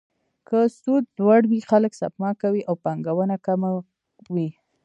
[0.47, 3.69] که سود لوړ وي، خلک سپما کوي او پانګونه کمه
[4.33, 4.49] وي.